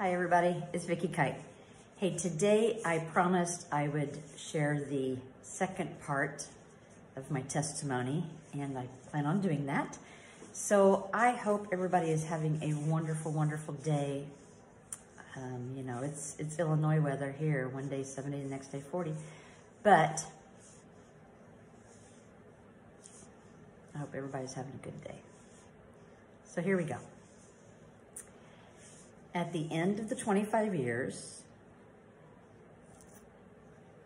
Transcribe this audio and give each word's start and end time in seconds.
Hi 0.00 0.12
everybody, 0.12 0.62
it's 0.72 0.84
Vickie 0.84 1.12
Kite. 1.12 1.34
Hey, 1.96 2.16
today 2.16 2.80
I 2.84 2.98
promised 2.98 3.66
I 3.72 3.88
would 3.88 4.16
share 4.36 4.86
the 4.88 5.16
second 5.42 6.00
part 6.02 6.46
of 7.16 7.28
my 7.32 7.40
testimony 7.40 8.22
and 8.52 8.78
I 8.78 8.86
plan 9.10 9.26
on 9.26 9.40
doing 9.40 9.66
that. 9.66 9.98
So 10.52 11.10
I 11.12 11.32
hope 11.32 11.66
everybody 11.72 12.10
is 12.10 12.24
having 12.24 12.60
a 12.62 12.74
wonderful, 12.88 13.32
wonderful 13.32 13.74
day. 13.74 14.26
Um, 15.36 15.72
you 15.76 15.82
know, 15.82 15.98
it's 16.04 16.36
it's 16.38 16.60
Illinois 16.60 17.00
weather 17.00 17.34
here. 17.36 17.66
One 17.66 17.88
day 17.88 18.04
70, 18.04 18.44
the 18.44 18.48
next 18.48 18.68
day 18.68 18.82
40. 18.92 19.14
But 19.82 20.24
I 23.96 23.98
hope 23.98 24.14
everybody's 24.14 24.54
having 24.54 24.78
a 24.80 24.84
good 24.84 25.02
day. 25.02 25.18
So 26.44 26.62
here 26.62 26.76
we 26.76 26.84
go 26.84 26.98
at 29.34 29.52
the 29.52 29.66
end 29.70 29.98
of 29.98 30.08
the 30.08 30.16
25 30.16 30.74
years, 30.74 31.42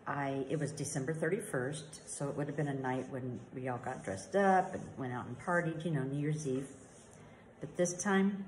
I 0.05 0.45
it 0.49 0.59
was 0.59 0.71
December 0.71 1.13
31st, 1.13 1.99
so 2.05 2.27
it 2.27 2.35
would 2.35 2.47
have 2.47 2.57
been 2.57 2.67
a 2.67 2.73
night 2.73 3.09
when 3.09 3.39
we 3.55 3.69
all 3.69 3.77
got 3.77 4.03
dressed 4.03 4.35
up 4.35 4.73
and 4.73 4.83
went 4.97 5.13
out 5.13 5.25
and 5.25 5.39
partied, 5.39 5.85
you 5.85 5.91
know, 5.91 6.03
New 6.03 6.19
Year's 6.19 6.47
Eve. 6.47 6.67
But 7.61 7.75
this 7.77 7.93
time, 7.93 8.45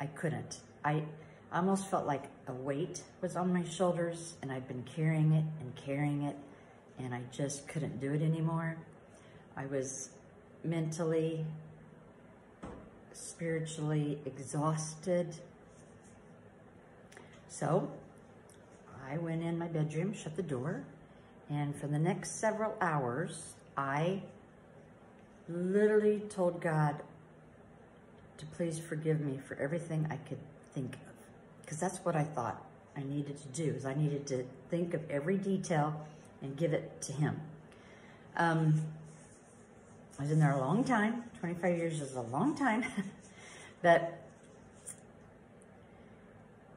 I 0.00 0.06
couldn't. 0.06 0.60
I 0.84 1.02
almost 1.52 1.90
felt 1.90 2.06
like 2.06 2.24
a 2.46 2.52
weight 2.52 3.02
was 3.20 3.36
on 3.36 3.52
my 3.52 3.64
shoulders 3.64 4.36
and 4.40 4.50
I'd 4.50 4.66
been 4.66 4.84
carrying 4.84 5.32
it 5.32 5.44
and 5.60 5.76
carrying 5.76 6.22
it 6.22 6.36
and 6.98 7.14
I 7.14 7.20
just 7.32 7.68
couldn't 7.68 8.00
do 8.00 8.12
it 8.12 8.22
anymore. 8.22 8.76
I 9.56 9.66
was 9.66 10.10
mentally, 10.64 11.44
spiritually 13.12 14.18
exhausted. 14.24 15.34
So 17.48 17.90
I 19.10 19.18
went 19.18 19.42
in 19.42 19.58
my 19.58 19.66
bedroom, 19.66 20.12
shut 20.12 20.36
the 20.36 20.42
door, 20.42 20.84
and 21.48 21.74
for 21.74 21.88
the 21.88 21.98
next 21.98 22.38
several 22.38 22.76
hours, 22.80 23.54
I 23.76 24.22
literally 25.48 26.20
told 26.28 26.60
God 26.60 27.02
to 28.38 28.46
please 28.46 28.78
forgive 28.78 29.20
me 29.20 29.38
for 29.38 29.56
everything 29.56 30.06
I 30.10 30.16
could 30.16 30.38
think 30.74 30.94
of. 30.94 31.00
Because 31.62 31.78
that's 31.80 31.98
what 31.98 32.16
I 32.16 32.24
thought 32.24 32.64
I 32.96 33.02
needed 33.02 33.36
to 33.42 33.48
do, 33.48 33.74
is 33.74 33.84
I 33.84 33.94
needed 33.94 34.26
to 34.28 34.44
think 34.70 34.94
of 34.94 35.08
every 35.10 35.36
detail 35.36 36.06
and 36.40 36.56
give 36.56 36.72
it 36.72 37.02
to 37.02 37.12
him. 37.12 37.40
Um, 38.36 38.80
I 40.20 40.24
was 40.24 40.32
in 40.32 40.38
there 40.38 40.52
a 40.52 40.58
long 40.58 40.84
time. 40.84 41.24
25 41.38 41.78
years 41.78 42.02
is 42.02 42.14
a 42.14 42.20
long 42.20 42.54
time. 42.54 42.84
but 43.82 44.20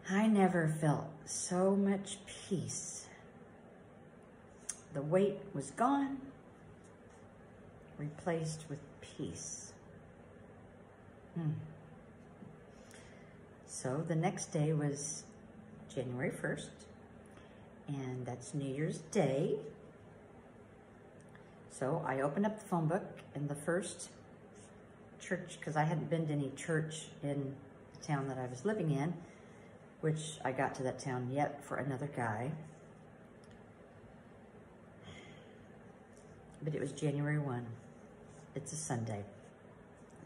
I 0.09 0.27
never 0.27 0.73
felt 0.79 1.09
so 1.25 1.75
much 1.75 2.19
peace. 2.47 3.07
The 4.93 5.01
weight 5.01 5.39
was 5.53 5.71
gone, 5.71 6.19
replaced 7.97 8.63
with 8.69 8.79
peace. 9.01 9.73
Hmm. 11.35 11.49
So 13.67 14.05
the 14.07 14.15
next 14.15 14.53
day 14.53 14.71
was 14.71 15.23
January 15.93 16.31
1st, 16.31 16.69
and 17.89 18.25
that's 18.25 18.53
New 18.53 18.73
Year's 18.73 18.99
Day. 19.11 19.57
So 21.73 22.05
I 22.07 22.21
opened 22.21 22.45
up 22.45 22.59
the 22.59 22.65
phone 22.65 22.87
book 22.87 23.03
and 23.33 23.49
the 23.49 23.55
first 23.55 24.09
church, 25.19 25.57
because 25.59 25.75
I 25.75 25.83
hadn't 25.83 26.07
been 26.07 26.27
to 26.27 26.33
any 26.33 26.51
church 26.55 27.05
in 27.23 27.55
the 27.99 28.05
town 28.05 28.27
that 28.27 28.37
I 28.37 28.45
was 28.45 28.63
living 28.63 28.91
in, 28.91 29.15
which 30.01 30.37
I 30.45 30.51
got 30.51 30.75
to 30.75 30.83
that 30.83 30.99
town 30.99 31.29
yet 31.33 31.65
for 31.65 31.77
another 31.77 32.11
guy. 32.15 32.51
But 36.61 36.75
it 36.75 36.79
was 36.79 36.91
January 36.91 37.39
1. 37.39 37.65
It's 38.55 38.71
a 38.71 38.75
Sunday. 38.75 39.23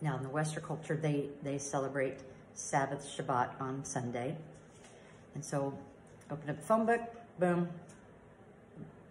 Now 0.01 0.17
in 0.17 0.23
the 0.23 0.29
Western 0.29 0.63
culture, 0.63 0.97
they, 0.97 1.29
they 1.43 1.57
celebrate 1.59 2.17
Sabbath 2.55 3.07
Shabbat 3.07 3.51
on 3.61 3.85
Sunday. 3.85 4.35
And 5.33 5.45
so 5.45 5.73
open 6.29 6.49
up 6.49 6.57
the 6.57 6.65
phone 6.65 6.85
book, 6.85 7.01
boom, 7.39 7.69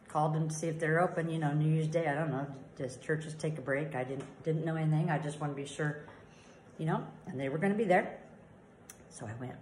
called 0.08 0.34
them 0.34 0.48
to 0.48 0.54
see 0.54 0.68
if 0.68 0.78
they're 0.78 1.00
open, 1.00 1.30
you 1.30 1.38
know, 1.38 1.52
New 1.52 1.68
Year's 1.68 1.88
Day. 1.88 2.06
I 2.06 2.14
don't 2.14 2.30
know. 2.30 2.46
Does 2.76 2.96
churches 2.96 3.34
take 3.34 3.58
a 3.58 3.60
break? 3.60 3.94
I 3.94 4.04
didn't 4.04 4.24
didn't 4.44 4.64
know 4.64 4.76
anything. 4.76 5.10
I 5.10 5.18
just 5.18 5.40
want 5.40 5.52
to 5.54 5.56
be 5.56 5.66
sure, 5.66 6.04
you 6.78 6.86
know, 6.86 7.04
and 7.26 7.38
they 7.38 7.48
were 7.48 7.58
going 7.58 7.72
to 7.72 7.78
be 7.78 7.84
there. 7.84 8.18
So 9.10 9.26
I 9.26 9.32
went. 9.40 9.56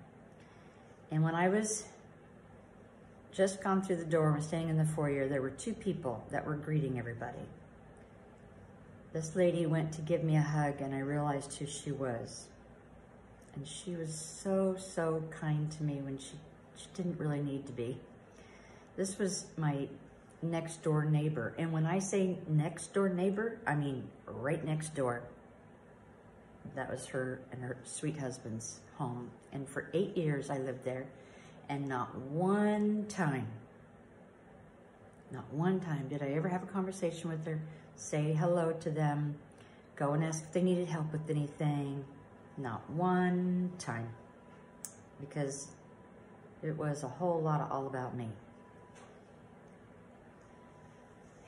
And 1.11 1.23
when 1.23 1.35
I 1.35 1.49
was 1.49 1.85
just 3.33 3.63
gone 3.63 3.83
through 3.83 3.97
the 3.97 4.05
door 4.05 4.27
and 4.27 4.37
was 4.37 4.47
standing 4.47 4.71
in 4.71 4.79
the 4.79 4.85
foyer, 4.85 5.29
there 5.29 5.43
were 5.43 5.51
two 5.51 5.75
people 5.75 6.25
that 6.31 6.47
were 6.47 6.57
greeting 6.57 6.99
everybody. 6.99 7.39
This 9.13 9.37
lady 9.37 9.67
went 9.67 9.93
to 9.93 10.03
give 10.03 10.25
me 10.25 10.37
a 10.37 10.41
hug 10.41 10.81
and 10.81 10.95
I 10.95 10.99
realized 10.99 11.55
who 11.55 11.67
she 11.67 11.93
was. 11.93 12.47
And 13.55 13.67
she 13.67 13.95
was 13.95 14.13
so, 14.13 14.77
so 14.77 15.23
kind 15.31 15.71
to 15.73 15.85
me 15.85 16.01
when 16.01 16.19
she, 16.19 16.33
she 16.77 16.87
didn't 16.95 17.19
really 17.19 17.41
need 17.41 17.67
to 17.67 17.73
be. 17.73 17.97
This 18.97 19.19
was 19.19 19.47
my 19.57 19.89
next 20.45 20.83
door 20.83 21.05
neighbor. 21.05 21.55
And 21.59 21.73
when 21.73 21.87
I 21.87 21.99
say 21.99 22.39
next 22.49 22.95
door 22.95 23.09
neighbor, 23.09 23.59
I 23.67 23.75
mean 23.75 24.05
right 24.27 24.65
next 24.65 24.95
door. 24.95 25.23
That 26.75 26.91
was 26.91 27.07
her 27.07 27.41
and 27.53 27.63
her 27.63 27.77
sweet 27.85 28.19
husband's 28.19 28.81
home. 28.97 29.31
And 29.53 29.69
for 29.69 29.89
eight 29.93 30.17
years 30.17 30.51
I 30.51 30.59
lived 30.59 30.85
there. 30.85 31.07
And 31.69 31.89
not 31.89 32.15
one 32.17 33.07
time, 33.09 33.47
not 35.33 35.51
one 35.53 35.81
time 35.81 36.09
did 36.09 36.23
I 36.23 36.29
ever 36.29 36.49
have 36.49 36.63
a 36.63 36.67
conversation 36.67 37.31
with 37.31 37.45
her, 37.47 37.61
say 37.97 38.35
hello 38.35 38.73
to 38.81 38.91
them, 38.91 39.37
go 39.97 40.13
and 40.13 40.23
ask 40.23 40.45
if 40.45 40.53
they 40.53 40.63
needed 40.63 40.89
help 40.89 41.11
with 41.11 41.29
anything. 41.31 42.05
Not 42.57 42.89
one 42.91 43.73
time. 43.79 44.09
Because 45.21 45.69
it 46.63 46.77
was 46.77 47.03
a 47.03 47.09
whole 47.09 47.41
lot 47.41 47.61
of 47.61 47.73
all 47.73 47.87
about 47.87 48.17
me. 48.17 48.29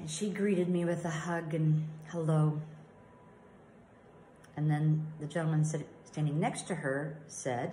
And 0.07 0.15
she 0.15 0.31
greeted 0.31 0.69
me 0.69 0.85
with 0.85 1.05
a 1.05 1.11
hug 1.11 1.53
and 1.53 1.85
hello. 2.11 2.61
And 4.57 4.71
then 4.71 5.05
the 5.19 5.27
gentleman 5.27 5.65
standing 5.65 6.39
next 6.39 6.69
to 6.69 6.77
her 6.77 7.19
said, 7.27 7.73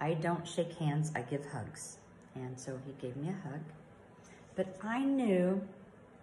I 0.00 0.14
don't 0.14 0.46
shake 0.46 0.74
hands, 0.74 1.10
I 1.12 1.22
give 1.22 1.44
hugs. 1.46 1.98
And 2.36 2.56
so 2.56 2.78
he 2.86 2.92
gave 3.04 3.16
me 3.16 3.30
a 3.30 3.48
hug. 3.48 3.62
But 4.54 4.76
I 4.84 5.00
knew 5.00 5.60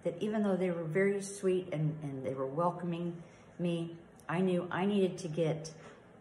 that 0.05 0.15
even 0.21 0.43
though 0.43 0.55
they 0.55 0.71
were 0.71 0.85
very 0.85 1.21
sweet 1.21 1.67
and, 1.73 1.93
and 2.03 2.25
they 2.25 2.33
were 2.33 2.47
welcoming 2.47 3.21
me, 3.59 3.97
I 4.29 4.39
knew 4.39 4.65
I 4.71 4.85
needed 4.85 5.17
to 5.17 5.27
get 5.27 5.71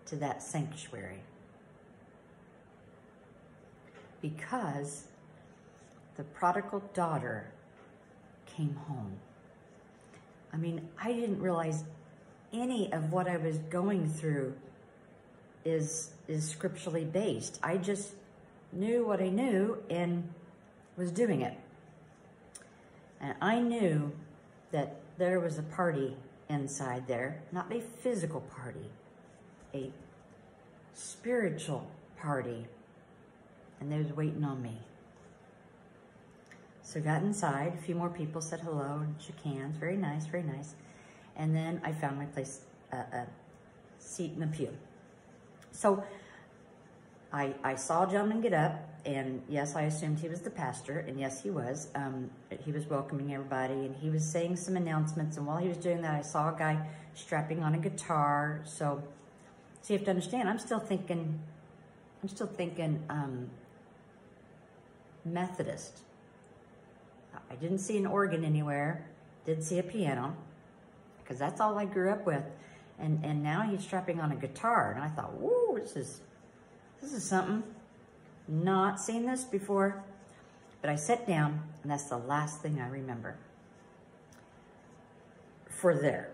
to 0.06 0.16
that 0.16 0.42
sanctuary. 0.42 1.20
Because 4.20 5.04
the 6.16 6.24
prodigal 6.24 6.82
daughter 6.92 7.52
came 8.56 8.74
home. 8.88 9.12
I 10.52 10.56
mean, 10.56 10.88
I 11.02 11.12
didn't 11.12 11.40
realize 11.40 11.84
any 12.52 12.92
of 12.92 13.12
what 13.12 13.28
I 13.28 13.36
was 13.36 13.58
going 13.58 14.08
through 14.08 14.54
is 15.64 16.10
is 16.28 16.48
scripturally 16.48 17.04
based. 17.04 17.58
I 17.62 17.76
just 17.76 18.12
knew 18.72 19.06
what 19.06 19.20
I 19.20 19.28
knew 19.28 19.78
and 19.90 20.28
was 20.96 21.10
doing 21.10 21.42
it. 21.42 21.56
And 23.20 23.34
I 23.40 23.60
knew 23.60 24.12
that 24.72 24.96
there 25.18 25.40
was 25.40 25.58
a 25.58 25.62
party 25.62 26.16
inside 26.48 27.06
there, 27.06 27.42
not 27.52 27.72
a 27.72 27.80
physical 27.80 28.40
party, 28.40 28.90
a 29.74 29.90
spiritual 30.94 31.88
party. 32.18 32.66
And 33.80 33.92
they 33.92 33.98
was 33.98 34.12
waiting 34.12 34.44
on 34.44 34.62
me. 34.62 34.78
So 36.86 37.00
got 37.00 37.22
inside, 37.22 37.72
a 37.76 37.82
few 37.82 37.96
more 37.96 38.08
people 38.08 38.40
said 38.40 38.60
hello 38.60 39.00
and 39.02 39.16
shook 39.20 39.40
hands. 39.40 39.76
Very 39.76 39.96
nice, 39.96 40.24
very 40.26 40.44
nice. 40.44 40.76
And 41.34 41.54
then 41.54 41.80
I 41.84 41.90
found 41.90 42.16
my 42.16 42.26
place, 42.26 42.60
uh, 42.92 42.98
a 43.12 43.26
seat 43.98 44.34
in 44.34 44.38
the 44.38 44.46
pew. 44.46 44.68
So 45.72 46.04
I, 47.32 47.54
I 47.64 47.74
saw 47.74 48.06
a 48.06 48.06
gentleman 48.08 48.40
get 48.40 48.54
up, 48.54 48.88
and 49.04 49.42
yes, 49.48 49.74
I 49.74 49.82
assumed 49.82 50.20
he 50.20 50.28
was 50.28 50.42
the 50.42 50.50
pastor, 50.50 51.00
and 51.00 51.18
yes, 51.18 51.42
he 51.42 51.50
was. 51.50 51.88
Um, 51.96 52.30
he 52.64 52.70
was 52.70 52.86
welcoming 52.86 53.34
everybody, 53.34 53.74
and 53.74 53.96
he 53.96 54.08
was 54.08 54.24
saying 54.24 54.54
some 54.54 54.76
announcements, 54.76 55.36
and 55.38 55.44
while 55.44 55.58
he 55.58 55.66
was 55.66 55.78
doing 55.78 56.02
that, 56.02 56.14
I 56.14 56.22
saw 56.22 56.54
a 56.54 56.56
guy 56.56 56.86
strapping 57.14 57.64
on 57.64 57.74
a 57.74 57.78
guitar. 57.78 58.62
So, 58.64 59.02
so 59.82 59.92
you 59.92 59.98
have 59.98 60.04
to 60.04 60.10
understand, 60.10 60.48
I'm 60.48 60.60
still 60.60 60.78
thinking, 60.78 61.40
I'm 62.22 62.28
still 62.28 62.46
thinking 62.46 63.02
um, 63.10 63.50
Methodist. 65.24 66.02
I 67.50 67.54
didn't 67.54 67.78
see 67.78 67.96
an 67.98 68.06
organ 68.06 68.44
anywhere, 68.44 69.06
did 69.44 69.62
see 69.62 69.78
a 69.78 69.82
piano, 69.82 70.36
because 71.22 71.38
that's 71.38 71.60
all 71.60 71.78
I 71.78 71.84
grew 71.84 72.10
up 72.10 72.26
with. 72.26 72.44
And, 72.98 73.24
and 73.24 73.42
now 73.42 73.62
he's 73.62 73.82
strapping 73.82 74.20
on 74.20 74.32
a 74.32 74.36
guitar. 74.36 74.92
And 74.94 75.04
I 75.04 75.08
thought, 75.08 75.34
whoa, 75.34 75.78
this 75.78 75.96
is 75.96 76.20
this 77.00 77.12
is 77.12 77.24
something. 77.24 77.62
Not 78.48 79.00
seen 79.00 79.26
this 79.26 79.44
before. 79.44 80.02
But 80.80 80.90
I 80.90 80.96
sat 80.96 81.26
down, 81.26 81.62
and 81.82 81.90
that's 81.90 82.04
the 82.04 82.18
last 82.18 82.62
thing 82.62 82.80
I 82.80 82.88
remember. 82.88 83.36
For 85.68 85.94
there. 85.94 86.30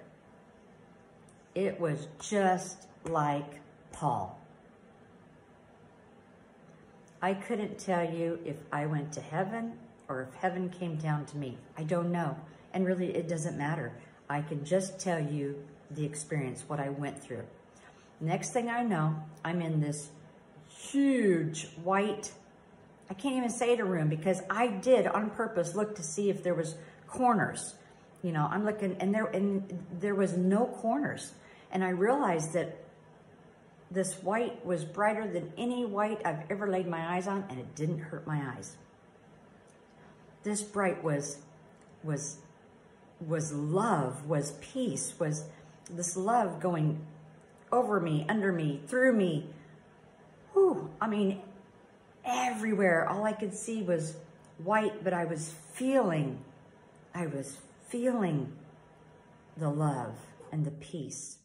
It 1.55 1.81
was 1.81 2.09
just 2.21 2.87
like 3.05 3.61
Paul. 3.93 4.39
I 7.21 7.35
couldn't 7.35 7.79
tell 7.79 8.09
you 8.09 8.41
if 8.45 8.57
I 8.73 8.87
went 8.87 9.13
to 9.13 9.21
heaven 9.21 9.75
or 10.09 10.23
if 10.23 10.35
heaven 10.35 10.69
came 10.69 10.97
down 10.97 11.25
to 11.27 11.37
me. 11.37 11.59
I 11.77 11.85
don't 11.85 12.13
know. 12.13 12.37
And 12.73 12.87
really, 12.87 13.15
it 13.15 13.29
doesn't 13.29 13.57
matter. 13.57 13.93
I 14.29 14.43
can 14.43 14.65
just 14.65 14.99
tell 14.99 15.21
you 15.21 15.63
the 15.91 16.05
experience, 16.05 16.65
what 16.67 16.81
I 16.81 16.89
went 16.89 17.23
through. 17.23 17.45
Next 18.21 18.53
thing 18.53 18.71
I 18.71 18.83
know, 18.83 19.17
I'm 19.45 19.61
in 19.61 19.81
this 19.81 20.09
huge 20.69 21.69
white, 21.83 22.33
I 23.11 23.15
can't 23.15 23.37
even 23.37 23.51
say 23.51 23.73
it 23.73 23.81
a 23.81 23.85
room 23.85 24.09
because 24.09 24.41
I 24.49 24.69
did 24.69 25.07
on 25.07 25.31
purpose 25.31 25.75
look 25.75 25.97
to 25.97 26.03
see 26.03 26.31
if 26.31 26.43
there 26.43 26.55
was 26.55 26.77
corners. 27.07 27.75
You 28.23 28.33
know, 28.33 28.49
I'm 28.51 28.65
looking 28.65 28.97
and 29.01 29.15
there 29.15 29.27
and 29.27 29.85
there 30.01 30.15
was 30.15 30.37
no 30.37 30.67
corners. 30.67 31.33
And 31.71 31.85
I 31.85 31.91
realized 31.91 32.55
that 32.55 32.79
this 33.91 34.15
white 34.23 34.65
was 34.65 34.85
brighter 34.85 35.31
than 35.31 35.53
any 35.59 35.85
white 35.85 36.23
I've 36.25 36.51
ever 36.51 36.69
laid 36.69 36.87
my 36.87 37.17
eyes 37.17 37.27
on 37.27 37.45
and 37.51 37.59
it 37.59 37.75
didn't 37.75 37.99
hurt 37.99 38.27
my 38.27 38.55
eyes. 38.57 38.77
This 40.43 40.63
bright 40.63 41.03
was 41.03 41.39
was 42.03 42.39
was 43.21 43.53
love, 43.53 44.27
was 44.27 44.53
peace, 44.61 45.15
was 45.19 45.45
this 45.91 46.17
love 46.17 46.61
going 46.61 47.07
over 47.71 48.01
me, 48.01 48.27
under 48.29 48.53
me, 48.53 48.83
through 48.87 49.13
me. 49.13 49.49
Whew, 50.53 50.91
I 51.01 51.09
mean, 51.09 51.41
everywhere. 52.25 53.09
All 53.09 53.25
I 53.25 53.33
could 53.33 53.55
see 53.55 53.83
was 53.83 54.17
white, 54.59 55.03
but 55.03 55.13
I 55.13 55.25
was 55.25 55.55
feeling, 55.73 56.39
I 57.15 57.27
was 57.27 57.57
feeling 57.89 58.53
the 59.57 59.71
love 59.71 60.15
and 60.51 60.65
the 60.65 60.71
peace. 60.71 61.39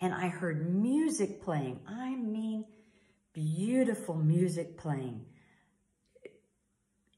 And 0.00 0.14
I 0.14 0.28
heard 0.28 0.72
music 0.72 1.42
playing. 1.42 1.80
I 1.88 2.14
mean, 2.14 2.64
beautiful 3.32 4.14
music 4.14 4.76
playing. 4.76 5.24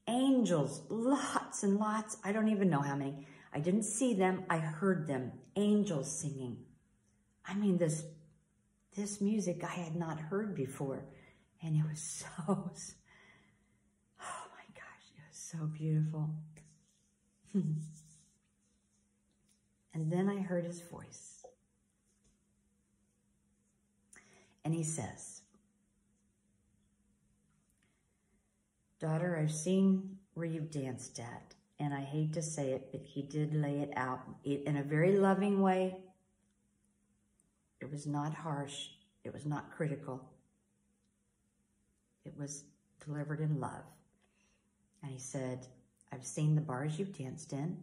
Angels, 0.07 0.81
lots 0.89 1.63
and 1.63 1.77
lots. 1.77 2.17
I 2.23 2.31
don't 2.31 2.49
even 2.49 2.69
know 2.69 2.81
how 2.81 2.95
many. 2.95 3.27
I 3.53 3.59
didn't 3.59 3.83
see 3.83 4.13
them. 4.13 4.43
I 4.49 4.57
heard 4.57 5.07
them. 5.07 5.31
Angels 5.55 6.09
singing. 6.11 6.57
I 7.45 7.53
mean, 7.53 7.77
this, 7.77 8.03
this 8.95 9.21
music 9.21 9.63
I 9.63 9.73
had 9.73 9.95
not 9.95 10.19
heard 10.19 10.55
before. 10.55 11.05
And 11.61 11.75
it 11.75 11.83
was 11.87 11.99
so, 12.25 12.27
oh 12.47 12.61
my 14.19 14.65
gosh, 14.73 15.05
it 15.15 15.21
was 15.29 15.37
so 15.37 15.65
beautiful. 15.65 16.29
and 17.53 17.81
then 19.93 20.29
I 20.29 20.39
heard 20.39 20.65
his 20.65 20.81
voice. 20.81 21.45
And 24.63 24.73
he 24.73 24.83
says, 24.83 25.40
Daughter, 29.01 29.39
I've 29.41 29.51
seen 29.51 30.19
where 30.35 30.45
you've 30.45 30.69
danced 30.69 31.19
at, 31.19 31.55
and 31.79 31.91
I 31.91 32.01
hate 32.01 32.33
to 32.33 32.41
say 32.43 32.73
it, 32.73 32.89
but 32.91 33.01
he 33.03 33.23
did 33.23 33.55
lay 33.55 33.79
it 33.79 33.91
out 33.95 34.19
in 34.45 34.77
a 34.77 34.83
very 34.83 35.17
loving 35.17 35.59
way. 35.59 35.97
It 37.81 37.91
was 37.91 38.05
not 38.05 38.31
harsh. 38.31 38.89
It 39.23 39.33
was 39.33 39.47
not 39.47 39.71
critical. 39.71 40.21
It 42.25 42.33
was 42.37 42.63
delivered 43.03 43.39
in 43.39 43.59
love. 43.59 43.83
And 45.01 45.11
he 45.11 45.17
said, 45.17 45.65
I've 46.13 46.25
seen 46.25 46.53
the 46.53 46.61
bars 46.61 46.99
you've 46.99 47.17
danced 47.17 47.53
in. 47.53 47.77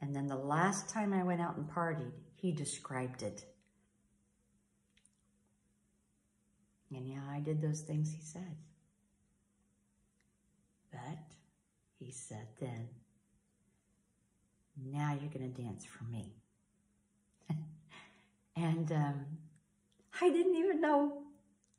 And 0.00 0.16
then 0.16 0.26
the 0.26 0.34
last 0.34 0.88
time 0.88 1.12
I 1.12 1.22
went 1.22 1.40
out 1.40 1.56
and 1.56 1.70
partied, 1.70 2.10
he 2.34 2.50
described 2.50 3.22
it. 3.22 3.44
And 6.90 7.06
yeah, 7.08 7.22
I 7.30 7.38
did 7.38 7.62
those 7.62 7.82
things 7.82 8.12
he 8.12 8.20
said. 8.20 8.56
But 10.90 11.18
he 11.98 12.10
said 12.10 12.46
then, 12.60 12.88
now 14.92 15.16
you're 15.20 15.30
going 15.30 15.52
to 15.52 15.62
dance 15.62 15.84
for 15.84 16.04
me. 16.04 16.34
and 18.56 18.92
um, 18.92 19.26
I 20.20 20.30
didn't 20.30 20.56
even 20.56 20.80
know, 20.80 21.22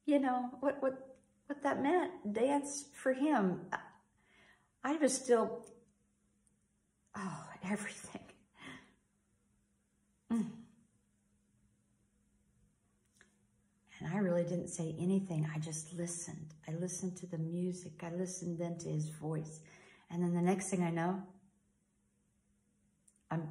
you 0.05 0.19
know, 0.19 0.49
what, 0.59 0.81
what, 0.81 1.15
what 1.47 1.61
that 1.63 1.81
meant. 1.81 2.33
Dance 2.33 2.85
for 2.93 3.13
him. 3.13 3.61
I 4.83 4.95
was 4.97 5.13
still, 5.13 5.65
oh, 7.15 7.43
everything. 7.69 8.21
Mm. 10.31 10.45
And 13.99 14.13
I 14.13 14.17
really 14.19 14.36
didn't 14.47 14.69
say 14.69 14.95
anything. 14.99 15.47
I 15.53 15.59
just 15.59 15.93
listened. 15.93 16.53
I 16.67 16.71
listened 16.73 17.15
to 17.17 17.27
the 17.27 17.37
music. 17.37 18.03
I 18.03 18.09
listened 18.11 18.57
then 18.57 18.77
to 18.79 18.89
his 18.89 19.09
voice. 19.09 19.59
And 20.09 20.23
then 20.23 20.33
the 20.33 20.41
next 20.41 20.69
thing 20.69 20.83
I 20.83 20.89
know, 20.89 21.21
I'm 23.29 23.47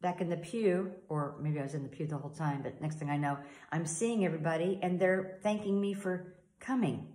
back 0.00 0.20
in 0.20 0.30
the 0.30 0.36
pew, 0.36 0.92
or 1.08 1.34
maybe 1.40 1.58
I 1.58 1.62
was 1.62 1.74
in 1.74 1.82
the 1.82 1.88
pew 1.88 2.06
the 2.06 2.16
whole 2.16 2.30
time, 2.30 2.62
but 2.62 2.80
next 2.80 2.98
thing 2.98 3.10
I 3.10 3.16
know, 3.16 3.38
I'm 3.72 3.86
seeing 3.86 4.24
everybody 4.24 4.78
and 4.82 4.98
they're 4.98 5.38
thanking 5.42 5.80
me 5.80 5.94
for 5.94 6.34
coming. 6.58 7.08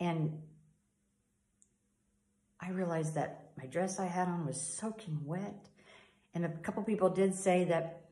And 0.00 0.42
I 2.60 2.70
realized 2.70 3.14
that 3.14 3.50
my 3.58 3.66
dress 3.66 3.98
I 3.98 4.06
had 4.06 4.28
on 4.28 4.46
was 4.46 4.60
soaking 4.60 5.20
wet. 5.24 5.68
And 6.34 6.44
a 6.44 6.48
couple 6.48 6.82
people 6.82 7.10
did 7.10 7.34
say 7.34 7.64
that 7.64 8.03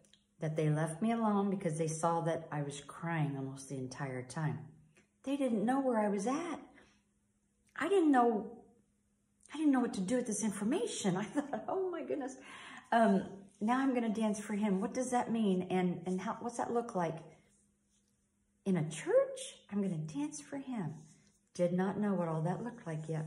that 0.42 0.56
they 0.56 0.68
left 0.68 1.00
me 1.00 1.12
alone 1.12 1.48
because 1.50 1.78
they 1.78 1.86
saw 1.86 2.20
that 2.20 2.48
I 2.50 2.62
was 2.62 2.80
crying 2.80 3.36
almost 3.38 3.68
the 3.68 3.76
entire 3.76 4.22
time. 4.22 4.58
They 5.22 5.36
didn't 5.36 5.64
know 5.64 5.80
where 5.80 6.00
I 6.00 6.08
was 6.08 6.26
at. 6.26 6.60
I 7.76 7.88
didn't 7.88 8.10
know, 8.10 8.50
I 9.54 9.56
didn't 9.56 9.70
know 9.72 9.78
what 9.78 9.94
to 9.94 10.00
do 10.00 10.16
with 10.16 10.26
this 10.26 10.42
information. 10.42 11.16
I 11.16 11.22
thought, 11.22 11.64
oh 11.68 11.88
my 11.90 12.02
goodness. 12.02 12.34
Um, 12.90 13.22
now 13.60 13.78
I'm 13.78 13.94
going 13.94 14.12
to 14.12 14.20
dance 14.20 14.40
for 14.40 14.54
him. 14.54 14.80
What 14.80 14.92
does 14.92 15.12
that 15.12 15.30
mean? 15.30 15.68
And, 15.70 16.00
and 16.06 16.20
how, 16.20 16.36
what's 16.40 16.56
that 16.56 16.72
look 16.72 16.96
like? 16.96 17.18
In 18.66 18.76
a 18.76 18.90
church, 18.90 19.40
I'm 19.70 19.78
going 19.78 20.06
to 20.06 20.14
dance 20.14 20.40
for 20.40 20.56
him. 20.56 20.94
Did 21.54 21.72
not 21.72 22.00
know 22.00 22.14
what 22.14 22.26
all 22.26 22.42
that 22.42 22.64
looked 22.64 22.84
like 22.84 23.08
yet. 23.08 23.26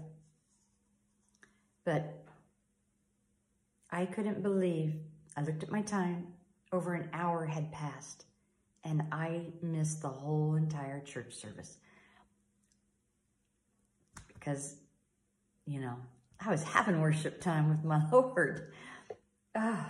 But 1.85 2.25
I 3.89 4.05
couldn't 4.05 4.43
believe, 4.43 4.95
I 5.37 5.43
looked 5.43 5.63
at 5.63 5.71
my 5.71 5.81
time, 5.81 6.34
over 6.75 6.93
an 6.93 7.09
hour 7.13 7.45
had 7.45 7.71
passed 7.71 8.25
and 8.83 9.01
I 9.11 9.41
missed 9.61 10.01
the 10.01 10.09
whole 10.09 10.55
entire 10.55 10.99
church 10.99 11.33
service 11.33 11.77
because, 14.33 14.75
you 15.65 15.79
know, 15.79 15.95
I 16.39 16.51
was 16.51 16.63
having 16.63 16.99
worship 16.99 17.39
time 17.39 17.69
with 17.69 17.83
my 17.83 18.01
Lord. 18.11 18.73
Ah. 19.55 19.89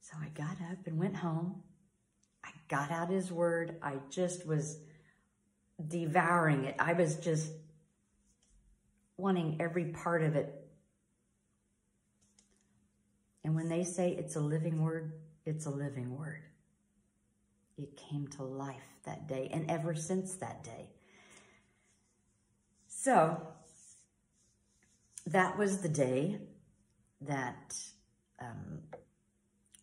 So 0.00 0.16
I 0.22 0.28
got 0.28 0.56
up 0.70 0.86
and 0.86 0.98
went 0.98 1.16
home. 1.16 1.62
I 2.44 2.50
got 2.68 2.92
out 2.92 3.10
his 3.10 3.32
word. 3.32 3.74
I 3.82 3.94
just 4.08 4.46
was 4.46 4.78
devouring 5.84 6.64
it. 6.64 6.76
I 6.78 6.92
was 6.92 7.16
just 7.16 7.50
wanting 9.16 9.56
every 9.58 9.86
part 9.86 10.22
of 10.22 10.36
it 10.36 10.65
and 13.46 13.54
when 13.54 13.68
they 13.68 13.84
say 13.84 14.10
it's 14.10 14.34
a 14.34 14.40
living 14.40 14.82
word, 14.82 15.12
it's 15.44 15.66
a 15.66 15.70
living 15.70 16.18
word. 16.18 16.42
It 17.78 17.96
came 17.96 18.26
to 18.36 18.42
life 18.42 18.98
that 19.04 19.28
day 19.28 19.48
and 19.52 19.70
ever 19.70 19.94
since 19.94 20.34
that 20.34 20.64
day. 20.64 20.90
So 22.88 23.40
that 25.28 25.56
was 25.56 25.78
the 25.78 25.88
day 25.88 26.40
that 27.20 27.76
um, 28.40 28.80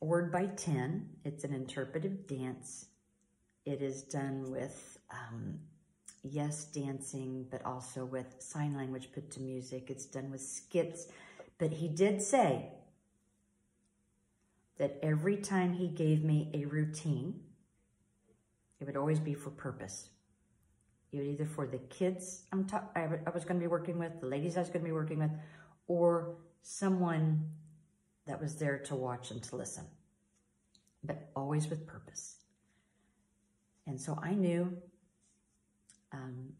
Word 0.02 0.30
by 0.30 0.48
10, 0.48 1.08
it's 1.24 1.46
an 1.46 1.54
interpretive 1.54 2.28
dance. 2.28 2.88
It 3.66 3.82
is 3.82 4.04
done 4.04 4.52
with, 4.52 5.00
um, 5.10 5.60
yes, 6.22 6.66
dancing, 6.66 7.46
but 7.50 7.66
also 7.66 8.04
with 8.04 8.36
sign 8.40 8.76
language 8.76 9.08
put 9.14 9.32
to 9.32 9.40
music. 9.40 9.90
It's 9.90 10.06
done 10.06 10.32
with 10.32 10.42
skits. 10.42 11.08
But 11.60 11.72
he 11.72 11.88
did 11.88 12.22
say, 12.22 12.68
that 14.78 14.98
every 15.02 15.38
time 15.38 15.74
he 15.74 15.88
gave 15.88 16.24
me 16.24 16.50
a 16.54 16.66
routine, 16.66 17.40
it 18.80 18.86
would 18.86 18.98
always 18.98 19.20
be 19.20 19.34
for 19.34 19.50
purpose. 19.50 20.10
It 21.12 21.18
would 21.18 21.28
either 21.28 21.46
for 21.46 21.68
the 21.68 21.78
kids 21.78 22.44
I'm 22.52 22.68
I 22.96 23.30
was 23.34 23.46
going 23.46 23.60
to 23.60 23.64
be 23.64 23.68
working 23.68 24.00
with, 24.00 24.20
the 24.20 24.28
ladies 24.28 24.58
I 24.58 24.62
was 24.62 24.70
going 24.70 24.82
to 24.82 24.88
be 24.88 24.92
working 24.92 25.20
with, 25.20 25.32
or 25.88 26.36
someone 26.64 27.50
that 28.26 28.42
was 28.42 28.56
there 28.56 28.78
to 28.80 28.96
watch 28.96 29.32
and 29.32 29.44
to 29.44 29.56
listen, 29.56 29.84
but 31.04 31.30
always 31.36 31.70
with 31.70 31.86
purpose. 31.86 32.38
And 33.86 34.00
so 34.00 34.18
I 34.22 34.34
knew, 34.34 34.76
um, 36.14 36.54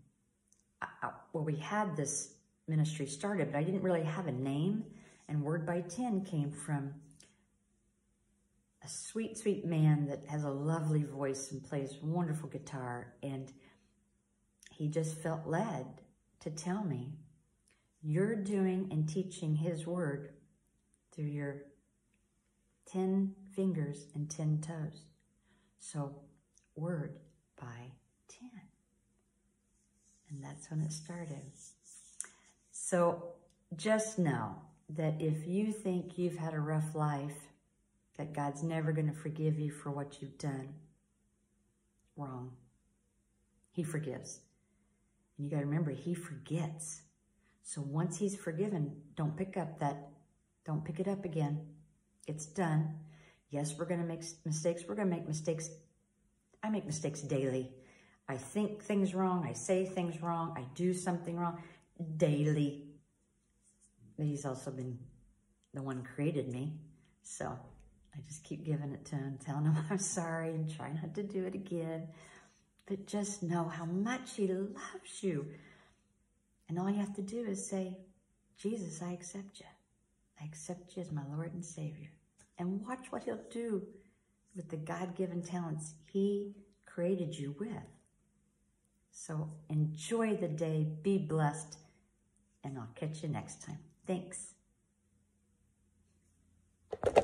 I, 0.82 0.88
I, 1.02 1.10
well, 1.32 1.44
we 1.44 1.56
had 1.56 1.96
this 1.96 2.34
ministry 2.68 3.06
started, 3.06 3.52
but 3.52 3.58
I 3.58 3.64
didn't 3.64 3.82
really 3.82 4.04
have 4.04 4.28
a 4.28 4.32
name. 4.32 4.84
And 5.30 5.42
Word 5.42 5.66
by 5.66 5.82
10 5.82 6.26
came 6.26 6.52
from 6.52 6.94
a 8.84 8.88
sweet, 8.88 9.38
sweet 9.38 9.66
man 9.66 10.08
that 10.08 10.26
has 10.28 10.44
a 10.44 10.50
lovely 10.50 11.04
voice 11.04 11.52
and 11.52 11.64
plays 11.64 11.98
wonderful 12.02 12.50
guitar. 12.50 13.14
And 13.24 13.52
he 14.72 14.90
just 14.90 15.18
felt 15.18 15.48
led 15.48 15.86
to 16.42 16.50
tell 16.50 16.84
me, 16.84 17.14
you're 18.02 18.36
doing 18.36 18.90
and 18.92 19.08
teaching 19.08 19.56
his 19.56 19.88
word 19.88 20.30
through 21.14 21.26
your 21.26 21.64
10 22.92 23.34
fingers 23.56 24.08
and 24.14 24.30
10 24.30 24.60
toes. 24.62 25.06
So, 25.80 26.16
word 26.76 27.20
by 27.60 27.92
10. 28.28 28.50
And 30.30 30.44
that's 30.44 30.70
when 30.70 30.82
it 30.82 30.92
started. 30.92 31.52
So, 32.72 33.36
just 33.76 34.20
know 34.20 34.56
that 34.90 35.22
if 35.22 35.48
you 35.48 35.72
think 35.72 36.18
you've 36.18 36.38
had 36.38 36.54
a 36.54 36.60
rough 36.60 36.96
life, 36.96 37.53
that 38.18 38.34
God's 38.34 38.64
never 38.64 38.92
going 38.92 39.08
to 39.08 39.14
forgive 39.14 39.60
you 39.60 39.72
for 39.72 39.92
what 39.92 40.22
you've 40.22 40.38
done, 40.38 40.70
wrong. 42.16 42.52
He 43.72 43.84
forgives. 43.84 44.40
And 45.38 45.46
you 45.46 45.52
got 45.52 45.62
to 45.62 45.66
remember, 45.66 45.92
He 45.92 46.14
forgets. 46.14 47.02
So 47.64 47.82
once 47.82 48.18
He's 48.18 48.36
forgiven, 48.36 48.96
don't 49.16 49.36
pick 49.36 49.58
up 49.58 49.80
that, 49.80 50.10
don't 50.66 50.86
pick 50.86 51.00
it 51.00 51.08
up 51.08 51.26
again. 51.26 51.68
It's 52.28 52.46
done. 52.46 52.96
Yes, 53.50 53.76
we're 53.78 53.86
going 53.86 54.00
to 54.00 54.06
make 54.06 54.24
mistakes. 54.46 54.84
We're 54.88 54.96
going 54.96 55.10
to 55.10 55.16
make 55.16 55.28
mistakes. 55.28 55.70
I 56.62 56.70
make 56.70 56.86
mistakes 56.86 57.22
daily. 57.22 57.72
I 58.30 58.38
think 58.38 58.82
things 58.82 59.14
wrong. 59.14 59.46
I 59.48 59.54
say 59.54 59.86
things 59.86 60.22
wrong. 60.22 60.54
I 60.58 60.66
do 60.76 60.94
something 60.94 61.36
wrong 61.36 61.62
daily. 62.18 62.86
But 64.18 64.28
He's 64.28 64.46
also 64.46 64.72
been 64.72 65.00
the 65.74 65.82
one 65.82 66.04
created 66.04 66.48
me. 66.48 66.74
So 67.24 67.58
I 68.16 68.20
just 68.28 68.44
keep 68.44 68.64
giving 68.64 68.92
it 68.92 69.06
to 69.06 69.16
him, 69.16 69.38
telling 69.44 69.66
him 69.66 69.78
I'm 69.90 69.98
sorry 69.98 70.50
and 70.50 70.74
try 70.74 70.92
not 70.92 71.16
to 71.16 71.24
do 71.24 71.46
it 71.46 71.56
again. 71.56 72.08
But 72.86 73.08
just 73.08 73.44
know 73.44 73.64
how 73.64 73.86
much 73.86 74.36
he 74.36 74.48
loves 74.48 75.22
you. 75.22 75.48
And 76.68 76.78
all 76.78 76.90
you 76.90 77.00
have 77.00 77.16
to 77.16 77.22
do 77.22 77.46
is 77.46 77.66
say, 77.66 77.98
Jesus, 78.58 79.02
I 79.02 79.12
accept 79.14 79.60
you. 79.60 79.66
I 80.42 80.46
accept 80.46 80.96
you 80.96 81.02
as 81.02 81.12
my 81.12 81.24
Lord 81.34 81.54
and 81.54 81.64
Savior. 81.64 82.10
And 82.60 82.86
watch 82.86 83.08
what 83.10 83.24
he'll 83.24 83.40
do 83.52 83.84
with 84.56 84.70
the 84.70 84.78
God-given 84.78 85.44
talents 85.44 85.94
he 86.12 86.56
created 86.86 87.38
you 87.38 87.56
with. 87.60 87.70
So 89.12 89.50
enjoy 89.70 90.36
the 90.36 90.48
day, 90.48 90.88
be 91.02 91.18
blessed, 91.18 91.78
and 92.64 92.78
I'll 92.78 92.90
catch 92.96 93.24
you 93.24 93.30
next 93.30 93.64
time. 93.64 93.80
Thanks. 94.06 94.54